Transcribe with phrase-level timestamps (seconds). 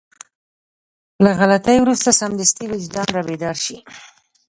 [1.23, 3.77] له غلطي وروسته سمدستي وجدان رابيدار شي.